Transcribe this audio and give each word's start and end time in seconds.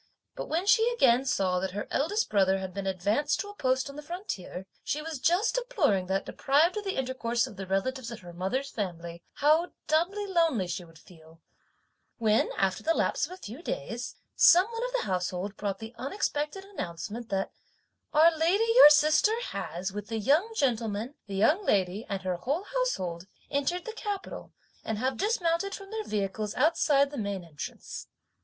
But 0.33 0.47
when 0.49 0.65
she 0.65 0.89
again 0.95 1.25
saw 1.25 1.59
that 1.59 1.73
her 1.77 1.87
eldest 1.91 2.27
brother 2.31 2.57
had 2.57 2.73
been 2.73 2.87
advanced 2.87 3.39
to 3.41 3.49
a 3.49 3.55
post 3.55 3.87
on 3.87 3.95
the 3.95 4.01
frontier, 4.01 4.65
she 4.83 4.99
was 4.99 5.19
just 5.19 5.53
deploring 5.53 6.07
that, 6.07 6.25
deprived 6.25 6.75
of 6.75 6.83
the 6.85 6.95
intercourse 6.97 7.45
of 7.45 7.55
the 7.55 7.67
relatives 7.67 8.09
of 8.09 8.21
her 8.21 8.33
mother's 8.33 8.71
family, 8.71 9.21
how 9.33 9.73
doubly 9.85 10.25
lonely 10.25 10.65
she 10.65 10.83
would 10.83 10.97
feel; 10.97 11.39
when, 12.17 12.49
after 12.57 12.81
the 12.81 12.95
lapse 12.95 13.27
of 13.27 13.31
a 13.33 13.37
few 13.37 13.61
days, 13.61 14.15
some 14.35 14.65
one 14.71 14.83
of 14.85 14.91
the 14.93 15.03
household 15.05 15.55
brought 15.55 15.77
the 15.77 15.93
unexpected 15.99 16.65
announcement 16.65 17.29
that 17.29 17.51
"our 18.11 18.35
lady, 18.35 18.65
your 18.75 18.89
sister, 18.89 19.39
has, 19.51 19.93
with 19.93 20.07
the 20.07 20.17
young 20.17 20.51
gentleman, 20.55 21.13
the 21.27 21.35
young 21.35 21.63
lady 21.63 22.07
and 22.09 22.23
her 22.23 22.37
whole 22.37 22.63
household, 22.63 23.27
entered 23.51 23.85
the 23.85 23.93
capital 23.93 24.51
and 24.83 24.97
have 24.97 25.15
dismounted 25.15 25.75
from 25.75 25.91
their 25.91 26.03
vehicles 26.03 26.55
outside 26.55 27.11
the 27.11 27.17
main 27.19 27.43
entrance." 27.43 28.07